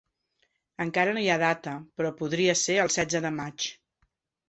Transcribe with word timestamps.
Encara 0.85 1.13
no 1.17 1.23
hi 1.25 1.29
ha 1.35 1.37
data, 1.45 1.75
però 2.01 2.15
podria 2.25 2.59
ser 2.65 2.81
el 2.89 2.93
setze 2.99 3.27
de 3.29 3.37
maig. 3.41 3.73